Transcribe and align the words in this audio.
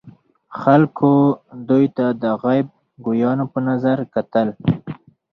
خلکو 0.59 1.11
دوی 1.69 1.85
ته 1.97 2.05
د 2.23 2.25
غیب 2.43 2.67
ګویانو 3.05 3.45
په 3.53 3.59
نظر 3.69 3.97
کتل. 4.15 4.47